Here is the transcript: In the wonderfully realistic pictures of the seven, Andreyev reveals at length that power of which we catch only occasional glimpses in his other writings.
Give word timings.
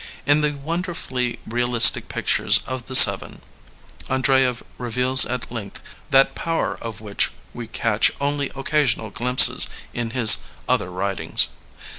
In 0.25 0.41
the 0.41 0.53
wonderfully 0.53 1.37
realistic 1.45 2.07
pictures 2.07 2.61
of 2.65 2.87
the 2.87 2.95
seven, 2.95 3.39
Andreyev 4.09 4.63
reveals 4.79 5.27
at 5.27 5.51
length 5.51 5.79
that 6.09 6.33
power 6.33 6.75
of 6.81 7.01
which 7.01 7.29
we 7.53 7.67
catch 7.67 8.11
only 8.19 8.49
occasional 8.55 9.11
glimpses 9.11 9.67
in 9.93 10.09
his 10.09 10.37
other 10.67 10.89
writings. 10.89 11.49